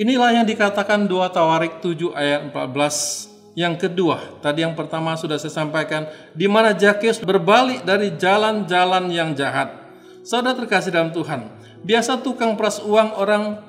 Inilah 0.00 0.40
yang 0.40 0.48
dikatakan 0.48 1.04
dua 1.04 1.28
Tawarik 1.28 1.84
7 1.84 2.16
ayat 2.16 2.48
14 2.48 3.31
yang 3.52 3.76
kedua, 3.76 4.40
tadi 4.40 4.64
yang 4.64 4.72
pertama 4.72 5.12
sudah 5.12 5.36
saya 5.36 5.52
sampaikan, 5.52 6.08
di 6.32 6.48
mana 6.48 6.72
Zakheus 6.72 7.20
berbalik 7.20 7.84
dari 7.84 8.16
jalan-jalan 8.16 9.12
yang 9.12 9.36
jahat. 9.36 9.76
Saudara 10.24 10.56
terkasih 10.56 10.88
dalam 10.88 11.12
Tuhan, 11.12 11.52
biasa 11.84 12.24
tukang 12.24 12.56
peras 12.56 12.80
uang 12.80 13.12
orang 13.20 13.60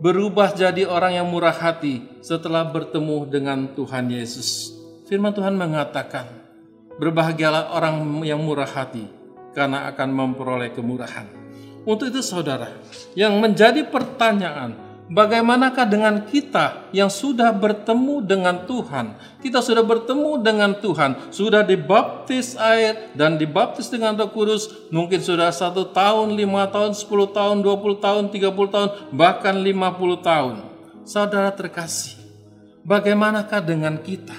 berubah 0.00 0.56
jadi 0.56 0.88
orang 0.88 1.20
yang 1.20 1.28
murah 1.28 1.52
hati 1.52 2.08
setelah 2.24 2.64
bertemu 2.64 3.28
dengan 3.28 3.68
Tuhan 3.76 4.08
Yesus. 4.08 4.72
Firman 5.04 5.36
Tuhan 5.36 5.60
mengatakan, 5.60 6.24
berbahagialah 6.96 7.76
orang 7.76 8.24
yang 8.24 8.40
murah 8.40 8.68
hati 8.68 9.04
karena 9.52 9.92
akan 9.92 10.08
memperoleh 10.08 10.72
kemurahan. 10.72 11.28
Untuk 11.84 12.08
itu 12.08 12.24
saudara, 12.24 12.72
yang 13.12 13.36
menjadi 13.36 13.84
pertanyaan, 13.84 14.87
Bagaimanakah 15.08 15.88
dengan 15.88 16.20
kita 16.28 16.92
yang 16.92 17.08
sudah 17.08 17.48
bertemu 17.48 18.20
dengan 18.28 18.68
Tuhan? 18.68 19.16
Kita 19.40 19.64
sudah 19.64 19.80
bertemu 19.80 20.44
dengan 20.44 20.76
Tuhan, 20.76 21.32
sudah 21.32 21.64
dibaptis 21.64 22.52
air 22.60 23.08
dan 23.16 23.40
dibaptis 23.40 23.88
dengan 23.88 24.20
Roh 24.20 24.28
Kudus. 24.28 24.68
Mungkin 24.92 25.24
sudah 25.24 25.48
satu 25.48 25.88
tahun, 25.96 26.36
lima 26.36 26.68
tahun, 26.68 26.92
sepuluh 26.92 27.32
tahun, 27.32 27.64
dua 27.64 27.80
puluh 27.80 27.96
tahun, 27.96 28.28
tiga 28.28 28.52
puluh 28.52 28.68
tahun, 28.68 29.08
bahkan 29.16 29.56
lima 29.56 29.96
puluh 29.96 30.20
tahun. 30.20 30.60
Saudara 31.08 31.56
terkasih, 31.56 32.20
bagaimanakah 32.84 33.64
dengan 33.64 33.96
kita? 34.04 34.36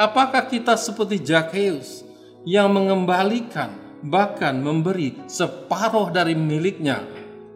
Apakah 0.00 0.48
kita 0.48 0.80
seperti 0.80 1.20
Zakheus 1.20 2.08
yang 2.48 2.72
mengembalikan 2.72 4.00
bahkan 4.00 4.56
memberi 4.56 5.20
separuh 5.28 6.08
dari 6.08 6.32
miliknya 6.32 7.04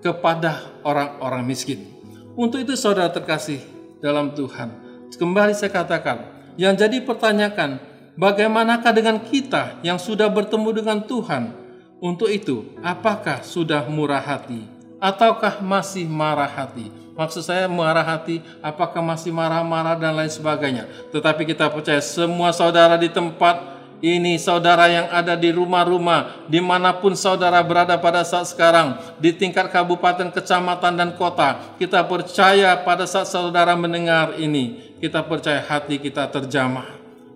kepada 0.04 0.76
orang-orang 0.84 1.48
miskin? 1.48 1.99
Untuk 2.40 2.64
itu 2.64 2.72
saudara 2.72 3.12
terkasih 3.12 3.60
dalam 4.00 4.32
Tuhan, 4.32 4.72
kembali 5.12 5.52
saya 5.52 5.68
katakan, 5.68 6.24
yang 6.56 6.72
jadi 6.72 7.04
pertanyakan, 7.04 7.76
bagaimanakah 8.16 8.96
dengan 8.96 9.20
kita 9.20 9.76
yang 9.84 10.00
sudah 10.00 10.32
bertemu 10.32 10.80
dengan 10.80 11.04
Tuhan? 11.04 11.52
Untuk 12.00 12.32
itu, 12.32 12.64
apakah 12.80 13.44
sudah 13.44 13.84
murah 13.92 14.24
hati 14.24 14.64
ataukah 15.04 15.60
masih 15.60 16.08
marah 16.08 16.48
hati? 16.48 16.88
Maksud 17.12 17.44
saya 17.44 17.68
marah 17.68 18.08
hati, 18.08 18.40
apakah 18.64 19.04
masih 19.04 19.36
marah-marah 19.36 20.00
dan 20.00 20.16
lain 20.16 20.32
sebagainya. 20.32 20.88
Tetapi 21.12 21.44
kita 21.44 21.68
percaya 21.68 22.00
semua 22.00 22.56
saudara 22.56 22.96
di 22.96 23.12
tempat 23.12 23.79
ini 24.00 24.40
saudara 24.40 24.88
yang 24.88 25.06
ada 25.12 25.36
di 25.36 25.52
rumah-rumah, 25.52 26.48
di 26.48 26.56
mana 26.56 26.96
pun 26.96 27.12
saudara 27.12 27.60
berada 27.60 28.00
pada 28.00 28.24
saat 28.24 28.48
sekarang, 28.48 28.96
di 29.20 29.36
tingkat 29.36 29.68
kabupaten, 29.68 30.32
kecamatan, 30.32 30.96
dan 30.96 31.10
kota, 31.20 31.76
kita 31.76 32.00
percaya 32.08 32.80
pada 32.80 33.04
saat 33.04 33.28
saudara 33.28 33.76
mendengar 33.76 34.40
ini, 34.40 34.96
kita 35.04 35.20
percaya 35.20 35.60
hati 35.60 36.00
kita 36.00 36.32
terjamah. 36.32 36.88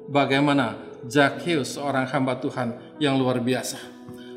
Bagaimana 0.09 0.76
Zakheus 1.04 1.76
seorang 1.76 2.09
hamba 2.09 2.40
Tuhan 2.40 2.97
yang 2.97 3.21
luar 3.21 3.40
biasa. 3.44 3.76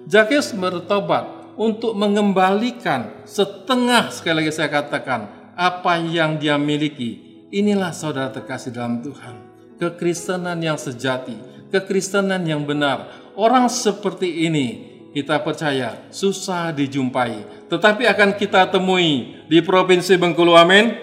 Zakheus 0.07 0.51
bertobat 0.51 1.55
untuk 1.55 1.95
mengembalikan 1.95 3.23
setengah 3.23 4.11
sekali 4.11 4.43
lagi 4.43 4.51
saya 4.51 4.71
katakan 4.71 5.51
apa 5.55 5.95
yang 5.99 6.35
dia 6.35 6.59
miliki. 6.59 7.43
Inilah 7.51 7.95
saudara 7.95 8.27
terkasih 8.31 8.75
dalam 8.75 8.99
Tuhan. 8.99 9.35
Kekristenan 9.79 10.59
yang 10.59 10.75
sejati 10.75 11.56
kekristenan 11.71 12.43
yang 12.47 12.63
benar. 12.63 13.11
Orang 13.37 13.69
seperti 13.69 14.49
ini 14.49 14.97
kita 15.13 15.41
percaya 15.41 16.09
susah 16.13 16.69
dijumpai, 16.73 17.67
tetapi 17.69 18.05
akan 18.05 18.37
kita 18.37 18.69
temui 18.69 19.41
di 19.49 19.59
Provinsi 19.65 20.13
Bengkulu. 20.13 20.53
Amin. 20.53 20.93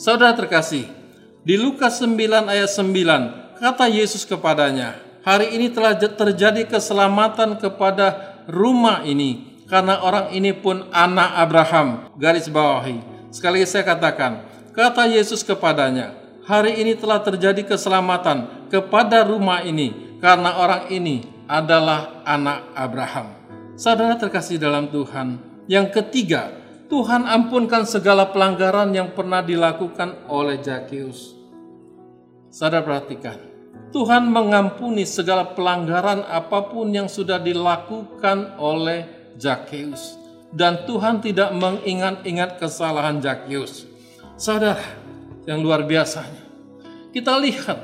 Saudara 0.00 0.32
terkasih, 0.32 0.88
di 1.44 1.54
Lukas 1.60 2.00
9 2.00 2.48
ayat 2.48 2.70
9, 2.72 3.56
kata 3.60 3.86
Yesus 3.86 4.24
kepadanya, 4.24 4.96
"Hari 5.22 5.56
ini 5.56 5.68
telah 5.68 5.92
terjadi 5.96 6.64
keselamatan 6.64 7.60
kepada 7.60 8.40
rumah 8.48 9.04
ini, 9.04 9.60
karena 9.68 10.00
orang 10.00 10.32
ini 10.32 10.56
pun 10.56 10.88
anak 10.90 11.30
Abraham." 11.36 12.08
Garis 12.16 12.48
bawahi. 12.48 13.00
Sekali 13.30 13.62
saya 13.62 13.86
katakan, 13.86 14.42
kata 14.72 15.06
Yesus 15.06 15.44
kepadanya, 15.46 16.16
hari 16.48 16.82
ini 16.82 16.98
telah 16.98 17.22
terjadi 17.22 17.62
keselamatan 17.62 18.59
kepada 18.70 19.26
rumah 19.26 19.66
ini 19.66 20.16
karena 20.22 20.62
orang 20.62 20.88
ini 20.88 21.26
adalah 21.50 22.22
anak 22.22 22.70
Abraham. 22.78 23.34
Saudara 23.74 24.14
terkasih 24.14 24.62
dalam 24.62 24.86
Tuhan, 24.88 25.42
yang 25.66 25.90
ketiga, 25.90 26.54
Tuhan 26.86 27.26
ampunkan 27.26 27.82
segala 27.82 28.30
pelanggaran 28.30 28.94
yang 28.94 29.10
pernah 29.10 29.42
dilakukan 29.42 30.30
oleh 30.30 30.62
Zakheus. 30.62 31.34
Saudara 32.54 32.86
perhatikan, 32.86 33.38
Tuhan 33.90 34.30
mengampuni 34.30 35.02
segala 35.02 35.50
pelanggaran 35.50 36.22
apa 36.22 36.70
pun 36.70 36.94
yang 36.94 37.10
sudah 37.10 37.42
dilakukan 37.42 38.54
oleh 38.62 39.34
Zakheus. 39.34 40.20
dan 40.50 40.82
Tuhan 40.86 41.22
tidak 41.22 41.54
mengingat-ingat 41.54 42.58
kesalahan 42.58 43.22
Zakius. 43.22 43.86
Saudara, 44.34 44.82
yang 45.46 45.62
luar 45.62 45.86
biasanya. 45.86 46.42
Kita 47.10 47.38
lihat 47.38 47.78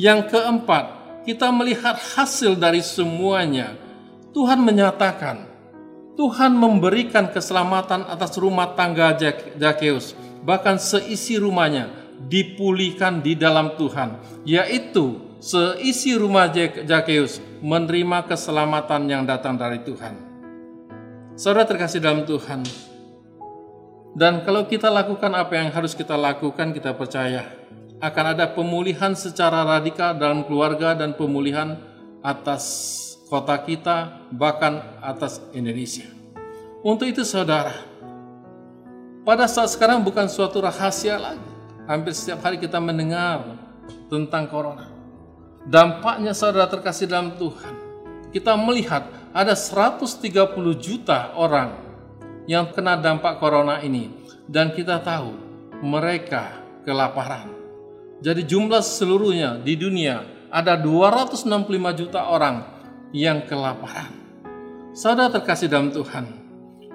yang 0.00 0.24
keempat, 0.24 0.84
kita 1.28 1.52
melihat 1.52 1.94
hasil 1.94 2.56
dari 2.56 2.80
semuanya. 2.80 3.76
Tuhan 4.32 4.64
menyatakan, 4.64 5.44
Tuhan 6.16 6.52
memberikan 6.56 7.28
keselamatan 7.28 8.08
atas 8.08 8.36
rumah 8.40 8.72
tangga 8.72 9.12
Zakeus, 9.56 10.16
bahkan 10.44 10.80
seisi 10.80 11.36
rumahnya 11.36 11.92
dipulihkan 12.28 13.20
di 13.20 13.36
dalam 13.36 13.76
Tuhan, 13.76 14.16
yaitu 14.48 15.20
seisi 15.40 16.16
rumah 16.16 16.48
Zakeus 16.88 17.40
menerima 17.60 18.24
keselamatan 18.28 19.02
yang 19.08 19.22
datang 19.28 19.60
dari 19.60 19.84
Tuhan. 19.84 20.14
Saudara 21.36 21.68
terkasih 21.68 22.00
dalam 22.00 22.24
Tuhan, 22.24 22.64
dan 24.12 24.44
kalau 24.44 24.68
kita 24.68 24.92
lakukan 24.92 25.32
apa 25.32 25.56
yang 25.56 25.72
harus 25.72 25.96
kita 25.96 26.16
lakukan, 26.16 26.76
kita 26.76 26.92
percaya 26.92 27.48
akan 28.02 28.34
ada 28.34 28.50
pemulihan 28.50 29.14
secara 29.14 29.62
radikal 29.62 30.10
dalam 30.18 30.42
keluarga 30.42 30.90
dan 30.98 31.14
pemulihan 31.14 31.78
atas 32.18 32.98
kota 33.30 33.54
kita, 33.62 34.26
bahkan 34.34 34.82
atas 34.98 35.38
Indonesia. 35.54 36.10
Untuk 36.82 37.06
itu 37.06 37.22
saudara, 37.22 37.78
pada 39.22 39.46
saat 39.46 39.70
sekarang 39.70 40.02
bukan 40.02 40.26
suatu 40.26 40.58
rahasia 40.58 41.14
lagi. 41.14 41.46
Hampir 41.86 42.10
setiap 42.10 42.42
hari 42.42 42.58
kita 42.58 42.82
mendengar 42.82 43.54
tentang 44.10 44.50
corona. 44.50 44.90
Dampaknya 45.62 46.34
saudara 46.34 46.66
terkasih 46.66 47.06
dalam 47.06 47.38
Tuhan. 47.38 47.74
Kita 48.34 48.58
melihat 48.58 49.06
ada 49.30 49.54
130 49.54 50.26
juta 50.78 51.30
orang 51.38 51.78
yang 52.50 52.66
kena 52.74 52.98
dampak 52.98 53.38
corona 53.38 53.78
ini 53.78 54.10
dan 54.50 54.74
kita 54.74 54.98
tahu 54.98 55.38
mereka 55.86 56.58
kelaparan. 56.82 57.61
Jadi 58.22 58.46
jumlah 58.46 58.86
seluruhnya 58.86 59.58
di 59.58 59.74
dunia 59.74 60.22
ada 60.46 60.78
265 60.78 61.42
juta 61.98 62.30
orang 62.30 62.62
yang 63.10 63.42
kelaparan. 63.50 64.14
Saudara 64.94 65.26
terkasih 65.26 65.66
dalam 65.66 65.90
Tuhan, 65.90 66.30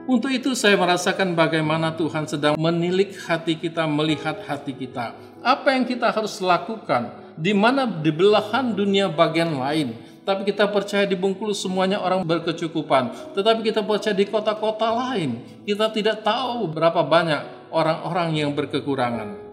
untuk 0.07 0.31
itu 0.31 0.55
saya 0.55 0.79
merasakan 0.79 1.36
bagaimana 1.36 1.91
Tuhan 2.00 2.31
sedang 2.31 2.55
menilik 2.55 3.12
hati 3.27 3.60
kita, 3.60 3.84
melihat 3.84 4.39
hati 4.48 4.72
kita. 4.72 5.19
Apa 5.43 5.75
yang 5.75 5.84
kita 5.84 6.15
harus 6.15 6.39
lakukan, 6.39 7.12
di 7.36 7.51
mana 7.51 7.84
di 7.84 8.07
belahan 8.07 8.72
dunia 8.72 9.12
bagian 9.12 9.60
lain, 9.60 10.00
tapi 10.24 10.48
kita 10.48 10.72
percaya 10.72 11.03
di 11.03 11.19
Bengkulu 11.19 11.51
semuanya 11.51 12.00
orang 12.00 12.24
berkecukupan. 12.24 13.36
Tetapi 13.36 13.67
kita 13.67 13.84
percaya 13.84 14.15
di 14.15 14.24
kota-kota 14.31 14.96
lain, 14.96 15.43
kita 15.67 15.91
tidak 15.91 16.24
tahu 16.24 16.72
berapa 16.72 17.03
banyak 17.03 17.67
orang-orang 17.75 18.48
yang 18.48 18.55
berkekurangan. 18.55 19.47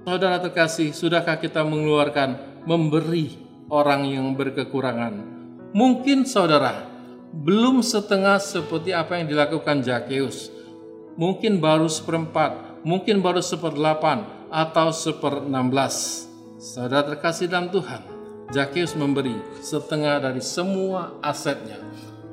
Saudara 0.00 0.40
terkasih, 0.40 0.96
sudahkah 0.96 1.36
kita 1.36 1.60
mengeluarkan 1.60 2.62
memberi 2.64 3.36
orang 3.68 4.08
yang 4.08 4.32
berkekurangan? 4.32 5.12
Mungkin 5.76 6.24
saudara 6.24 6.88
belum 7.30 7.84
setengah 7.84 8.40
seperti 8.40 8.96
apa 8.96 9.20
yang 9.20 9.28
dilakukan 9.28 9.84
Zakeus. 9.84 10.48
Mungkin 11.20 11.60
baru 11.60 11.86
seperempat, 11.86 12.80
mungkin 12.80 13.20
baru 13.20 13.44
seperdelapan, 13.44 14.24
atau 14.50 14.90
seperenam 14.90 15.70
belas. 15.70 16.26
Saudara 16.58 17.06
terkasih 17.06 17.46
dalam 17.46 17.70
Tuhan, 17.70 18.02
Zakius 18.50 18.98
memberi 18.98 19.38
setengah 19.62 20.18
dari 20.18 20.42
semua 20.42 21.14
asetnya. 21.22 21.78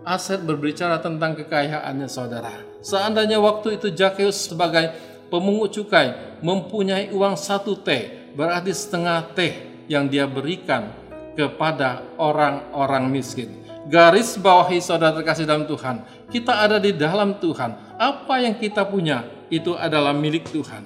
Aset 0.08 0.40
berbicara 0.48 1.04
tentang 1.04 1.36
kekayaannya 1.36 2.08
saudara. 2.08 2.52
Seandainya 2.80 3.44
waktu 3.44 3.76
itu 3.76 3.92
Zakius 3.92 4.50
sebagai 4.50 4.96
pemungut 5.28 5.76
cukai 5.76 6.40
mempunyai 6.44 7.12
uang 7.12 7.36
satu 7.36 7.80
T, 7.80 7.90
berarti 8.36 8.72
setengah 8.72 9.32
T 9.32 9.40
yang 9.88 10.08
dia 10.12 10.28
berikan 10.28 10.92
kepada 11.38 12.04
orang-orang 12.18 13.08
miskin. 13.08 13.64
Garis 13.88 14.36
bawahi 14.36 14.84
saudara 14.84 15.16
terkasih 15.16 15.48
dalam 15.48 15.64
Tuhan, 15.64 16.04
kita 16.28 16.60
ada 16.60 16.76
di 16.76 16.92
dalam 16.92 17.40
Tuhan. 17.40 17.96
Apa 17.96 18.44
yang 18.44 18.60
kita 18.60 18.84
punya 18.84 19.24
itu 19.48 19.72
adalah 19.80 20.12
milik 20.12 20.52
Tuhan. 20.52 20.84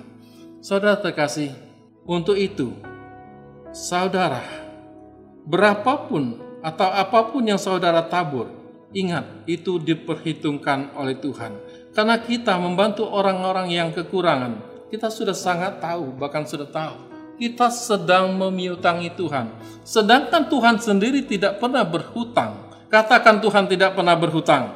Saudara 0.62 1.02
terkasih, 1.02 1.50
untuk 2.06 2.38
itu 2.38 2.78
saudara 3.74 4.42
berapapun 5.50 6.38
atau 6.62 6.90
apa 6.94 7.34
pun 7.34 7.42
yang 7.42 7.58
saudara 7.58 8.06
tabur, 8.06 8.54
ingat 8.94 9.26
itu 9.50 9.82
diperhitungkan 9.82 10.94
oleh 10.94 11.18
Tuhan. 11.18 11.58
Karena 11.92 12.16
kita 12.24 12.56
membantu 12.56 13.04
orang-orang 13.04 13.68
yang 13.68 13.92
kekurangan, 13.92 14.64
kita 14.88 15.12
sudah 15.12 15.36
sangat 15.36 15.84
tahu, 15.84 16.16
bahkan 16.16 16.48
sudah 16.48 16.68
tahu. 16.68 17.12
Kita 17.36 17.68
sedang 17.68 18.32
memiutangi 18.38 19.12
Tuhan. 19.18 19.52
Sedangkan 19.84 20.48
Tuhan 20.48 20.80
sendiri 20.80 21.26
tidak 21.28 21.60
pernah 21.60 21.84
berhutang. 21.84 22.72
Katakan 22.88 23.44
Tuhan 23.44 23.68
tidak 23.68 23.98
pernah 23.98 24.16
berhutang. 24.16 24.72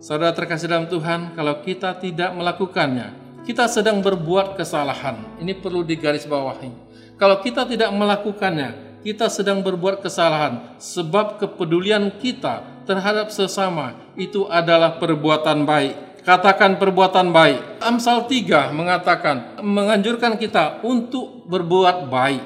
Saudara 0.00 0.30
terkasih 0.36 0.68
dalam 0.70 0.86
Tuhan, 0.86 1.34
kalau 1.34 1.58
kita 1.64 1.96
tidak 1.96 2.30
melakukannya, 2.36 3.40
kita 3.42 3.66
sedang 3.66 4.04
berbuat 4.04 4.54
kesalahan. 4.54 5.16
Ini 5.42 5.56
perlu 5.58 5.82
digarisbawahi. 5.82 6.70
Kalau 7.16 7.40
kita 7.40 7.64
tidak 7.64 7.90
melakukannya, 7.90 9.00
kita 9.00 9.32
sedang 9.32 9.64
berbuat 9.64 10.04
kesalahan 10.04 10.76
sebab 10.76 11.40
kepedulian 11.40 12.12
kita 12.20 12.75
terhadap 12.86 13.34
sesama 13.34 13.98
itu 14.14 14.46
adalah 14.46 14.96
perbuatan 14.96 15.66
baik. 15.66 15.94
Katakan 16.26 16.78
perbuatan 16.78 17.30
baik. 17.30 17.82
Amsal 17.82 18.26
3 18.26 18.74
mengatakan 18.74 19.62
menganjurkan 19.62 20.34
kita 20.34 20.82
untuk 20.82 21.46
berbuat 21.46 22.10
baik. 22.10 22.42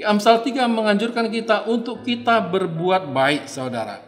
Amsal 0.00 0.40
3 0.40 0.64
menganjurkan 0.64 1.28
kita 1.28 1.68
untuk 1.68 2.06
kita 2.06 2.40
berbuat 2.40 3.12
baik, 3.12 3.44
Saudara. 3.50 4.00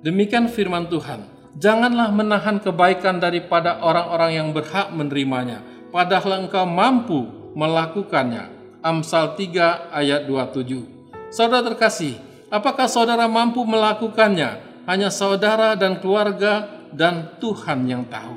Demikian 0.00 0.48
firman 0.48 0.88
Tuhan. 0.88 1.28
Janganlah 1.60 2.08
menahan 2.08 2.56
kebaikan 2.56 3.20
daripada 3.20 3.84
orang-orang 3.84 4.32
yang 4.32 4.48
berhak 4.56 4.88
menerimanya, 4.96 5.60
padahal 5.92 6.48
engkau 6.48 6.64
mampu 6.64 7.28
melakukannya. 7.52 8.48
Amsal 8.80 9.36
3 9.36 9.92
ayat 9.92 10.24
27. 10.24 11.28
Saudara 11.28 11.68
terkasih, 11.68 12.16
apakah 12.48 12.88
saudara 12.88 13.28
mampu 13.28 13.60
melakukannya? 13.68 14.71
Hanya 14.84 15.14
saudara 15.14 15.78
dan 15.78 16.02
keluarga 16.02 16.66
dan 16.90 17.38
Tuhan 17.38 17.86
yang 17.86 18.02
tahu. 18.06 18.34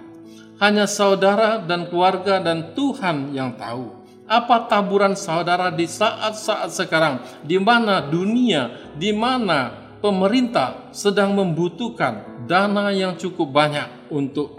Hanya 0.62 0.88
saudara 0.88 1.60
dan 1.60 1.92
keluarga 1.92 2.40
dan 2.40 2.78
Tuhan 2.78 3.36
yang 3.36 3.58
tahu. 3.60 4.06
Apa 4.26 4.66
taburan 4.66 5.14
saudara 5.14 5.70
di 5.70 5.86
saat-saat 5.86 6.74
sekarang 6.74 7.22
di 7.46 7.62
mana 7.62 8.02
dunia, 8.02 8.94
di 8.98 9.14
mana 9.14 9.86
pemerintah 10.02 10.90
sedang 10.90 11.34
membutuhkan 11.38 12.46
dana 12.50 12.90
yang 12.90 13.18
cukup 13.18 13.50
banyak 13.54 13.86
untuk 14.10 14.58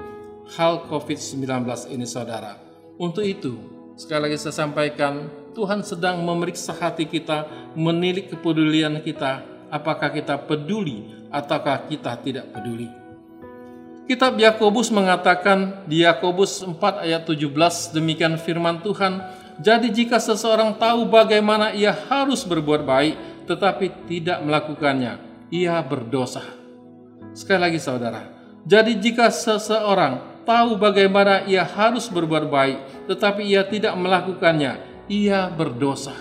hal 0.54 0.86
COVID-19 0.86 1.66
ini 1.90 2.06
saudara. 2.06 2.58
Untuk 2.98 3.26
itu, 3.26 3.58
sekali 3.98 4.30
lagi 4.30 4.38
saya 4.38 4.54
sampaikan, 4.54 5.26
Tuhan 5.56 5.82
sedang 5.82 6.22
memeriksa 6.22 6.76
hati 6.76 7.08
kita, 7.08 7.48
menilik 7.74 8.30
kepedulian 8.30 9.02
kita, 9.02 9.55
apakah 9.76 10.08
kita 10.08 10.40
peduli 10.40 11.28
ataukah 11.28 11.84
kita 11.84 12.16
tidak 12.24 12.48
peduli. 12.56 12.88
Kitab 14.06 14.38
Yakobus 14.38 14.94
mengatakan 14.94 15.82
di 15.84 16.06
Yakobus 16.06 16.62
4 16.62 17.04
ayat 17.04 17.26
17 17.26 17.90
demikian 17.90 18.38
firman 18.38 18.78
Tuhan, 18.80 19.18
jadi 19.58 19.90
jika 19.90 20.22
seseorang 20.22 20.78
tahu 20.78 21.10
bagaimana 21.10 21.74
ia 21.74 21.90
harus 21.90 22.46
berbuat 22.46 22.86
baik 22.86 23.14
tetapi 23.50 24.06
tidak 24.06 24.38
melakukannya, 24.46 25.18
ia 25.50 25.82
berdosa. 25.82 26.46
Sekali 27.34 27.60
lagi 27.66 27.80
saudara, 27.82 28.30
jadi 28.62 28.94
jika 28.94 29.26
seseorang 29.26 30.46
tahu 30.46 30.78
bagaimana 30.78 31.42
ia 31.42 31.66
harus 31.66 32.06
berbuat 32.06 32.46
baik 32.46 33.10
tetapi 33.10 33.42
ia 33.42 33.66
tidak 33.66 33.98
melakukannya, 33.98 34.78
ia 35.10 35.50
berdosa. 35.50 36.14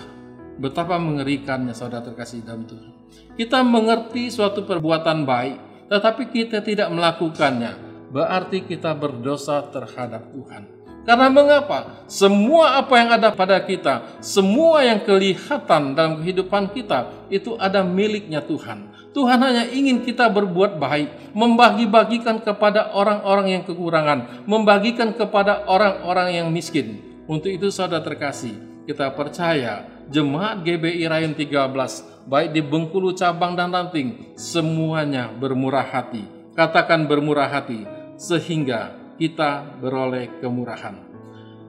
Betapa 0.58 0.98
mengerikannya 0.98 1.70
saudara 1.70 2.02
terkasih 2.02 2.42
dalam 2.42 2.66
Tuhan. 2.66 2.95
Kita 3.36 3.60
mengerti 3.60 4.32
suatu 4.32 4.64
perbuatan 4.64 5.28
baik, 5.28 5.56
tetapi 5.92 6.32
kita 6.32 6.64
tidak 6.64 6.88
melakukannya. 6.88 7.72
Berarti 8.10 8.64
kita 8.64 8.94
berdosa 8.96 9.66
terhadap 9.68 10.30
Tuhan. 10.32 10.76
Karena 11.06 11.30
mengapa? 11.30 12.02
Semua 12.10 12.82
apa 12.82 12.98
yang 12.98 13.14
ada 13.14 13.30
pada 13.30 13.62
kita, 13.62 14.18
semua 14.18 14.82
yang 14.82 15.06
kelihatan 15.06 15.94
dalam 15.94 16.18
kehidupan 16.18 16.74
kita, 16.74 17.30
itu 17.30 17.54
ada 17.62 17.86
miliknya 17.86 18.42
Tuhan. 18.42 18.90
Tuhan 19.14 19.38
hanya 19.38 19.70
ingin 19.70 20.02
kita 20.02 20.26
berbuat 20.26 20.82
baik, 20.82 21.30
membagi-bagikan 21.30 22.42
kepada 22.42 22.90
orang-orang 22.90 23.54
yang 23.54 23.62
kekurangan, 23.62 24.44
membagikan 24.50 25.14
kepada 25.14 25.64
orang-orang 25.70 26.42
yang 26.42 26.48
miskin. 26.50 26.98
Untuk 27.30 27.54
itu 27.54 27.70
saudara 27.70 28.02
terkasih, 28.02 28.58
kita 28.90 29.14
percaya 29.14 29.86
jemaat 30.06 30.62
GBI 30.62 31.10
Rayon 31.10 31.34
13 31.34 32.26
baik 32.26 32.50
di 32.54 32.62
Bengkulu 32.62 33.14
cabang 33.14 33.58
dan 33.58 33.74
ranting 33.74 34.34
semuanya 34.38 35.30
bermurah 35.30 35.86
hati. 35.86 36.26
Katakan 36.54 37.06
bermurah 37.06 37.50
hati. 37.50 37.84
sehingga 38.16 38.96
kita 39.20 39.76
beroleh 39.76 40.40
kemurahan. 40.40 40.96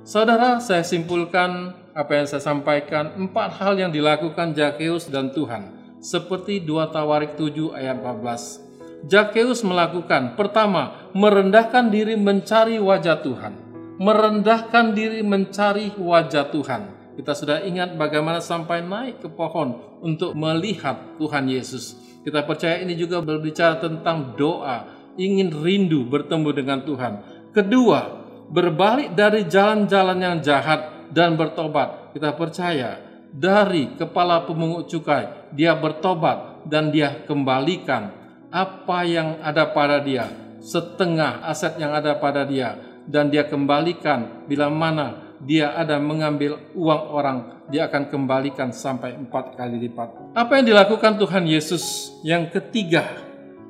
Saudara, 0.07 0.63
saya 0.63 0.79
simpulkan 0.79 1.75
apa 1.91 2.11
yang 2.15 2.23
saya 2.23 2.39
sampaikan, 2.39 3.19
empat 3.19 3.59
hal 3.59 3.75
yang 3.75 3.91
dilakukan 3.91 4.55
Jakeus 4.55 5.11
dan 5.11 5.35
Tuhan, 5.35 5.75
seperti 5.99 6.63
2 6.63 6.87
Tawarik 6.87 7.35
7 7.35 7.75
ayat 7.75 7.99
14. 7.99 9.11
Jakeus 9.11 9.59
melakukan, 9.67 10.39
pertama, 10.39 11.11
merendahkan 11.11 11.91
diri 11.91 12.15
mencari 12.15 12.79
wajah 12.79 13.19
Tuhan. 13.19 13.53
Merendahkan 13.99 14.95
diri 14.95 15.19
mencari 15.19 15.91
wajah 15.99 16.47
Tuhan. 16.47 16.96
Kita 17.17 17.33
sudah 17.33 17.65
ingat 17.65 17.97
bagaimana 17.97 18.37
sampai 18.37 18.85
naik 18.85 19.25
ke 19.25 19.29
pohon 19.33 19.97
untuk 20.05 20.37
melihat 20.37 21.17
Tuhan 21.17 21.49
Yesus. 21.49 21.97
Kita 22.21 22.45
percaya 22.45 22.77
ini 22.77 22.93
juga 22.93 23.25
berbicara 23.25 23.81
tentang 23.81 24.37
doa, 24.37 24.85
ingin 25.17 25.49
rindu 25.49 26.05
bertemu 26.05 26.49
dengan 26.53 26.85
Tuhan. 26.85 27.13
Kedua, 27.49 28.21
berbalik 28.53 29.17
dari 29.17 29.49
jalan-jalan 29.49 30.17
yang 30.21 30.37
jahat 30.45 31.09
dan 31.09 31.33
bertobat. 31.33 32.13
Kita 32.13 32.37
percaya 32.37 33.01
dari 33.33 33.97
kepala 33.97 34.45
pemungut 34.45 34.85
cukai, 34.85 35.49
dia 35.57 35.73
bertobat 35.73 36.69
dan 36.69 36.93
dia 36.93 37.25
kembalikan 37.25 38.13
apa 38.53 39.03
yang 39.09 39.41
ada 39.41 39.73
pada 39.73 39.97
dia, 39.99 40.29
setengah 40.61 41.41
aset 41.49 41.81
yang 41.81 41.97
ada 41.97 42.13
pada 42.21 42.45
dia, 42.45 42.77
dan 43.09 43.33
dia 43.33 43.47
kembalikan 43.47 44.45
bila 44.45 44.69
mana 44.69 45.26
dia 45.43 45.77
ada 45.77 46.01
mengambil 46.01 46.57
uang 46.73 47.03
orang, 47.13 47.37
dia 47.69 47.85
akan 47.85 48.09
kembalikan 48.09 48.73
sampai 48.73 49.13
empat 49.13 49.53
kali 49.53 49.77
lipat. 49.85 50.33
Apa 50.33 50.57
yang 50.57 50.73
dilakukan 50.73 51.21
Tuhan 51.21 51.45
Yesus? 51.45 52.15
Yang 52.25 52.57
ketiga, 52.57 53.05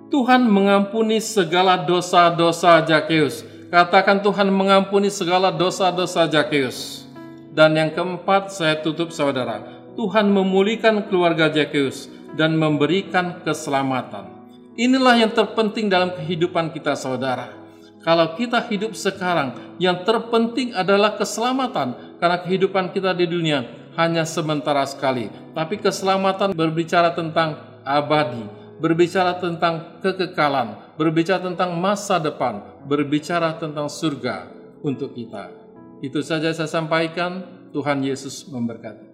Tuhan 0.07 0.47
mengampuni 0.47 1.19
segala 1.19 1.75
dosa-dosa 1.75 2.79
Jakeus. 2.87 3.43
Katakan 3.67 4.23
Tuhan 4.23 4.47
mengampuni 4.47 5.11
segala 5.11 5.51
dosa-dosa 5.51 6.23
Jakeus. 6.31 7.03
Dan 7.51 7.75
yang 7.75 7.91
keempat, 7.91 8.53
saya 8.53 8.79
tutup 8.79 9.11
saudara. 9.11 9.59
Tuhan 9.99 10.31
memulihkan 10.31 11.09
keluarga 11.11 11.51
Jakeus 11.51 12.07
dan 12.39 12.55
memberikan 12.55 13.43
keselamatan. 13.43 14.29
Inilah 14.77 15.17
yang 15.19 15.33
terpenting 15.33 15.89
dalam 15.89 16.13
kehidupan 16.13 16.69
kita 16.69 16.93
saudara 16.93 17.66
kalau 18.07 18.39
kita 18.39 18.63
hidup 18.71 18.95
sekarang, 18.95 19.75
yang 19.83 20.07
terpenting 20.07 20.71
adalah 20.71 21.19
keselamatan, 21.19 22.15
karena 22.23 22.39
kehidupan 22.39 22.95
kita 22.95 23.11
di 23.11 23.27
dunia 23.27 23.67
hanya 23.99 24.23
sementara 24.23 24.87
sekali. 24.87 25.27
Tapi 25.51 25.75
keselamatan 25.75 26.55
berbicara 26.55 27.11
tentang 27.11 27.59
abadi, 27.83 28.47
berbicara 28.79 29.35
tentang 29.43 29.99
kekekalan, 29.99 30.95
berbicara 30.95 31.51
tentang 31.51 31.75
masa 31.75 32.15
depan, 32.15 32.63
berbicara 32.87 33.59
tentang 33.59 33.91
surga 33.91 34.55
untuk 34.79 35.11
kita. 35.11 35.51
Itu 35.99 36.23
saja 36.23 36.55
saya 36.55 36.71
sampaikan. 36.71 37.59
Tuhan 37.75 37.99
Yesus 37.99 38.47
memberkati. 38.47 39.06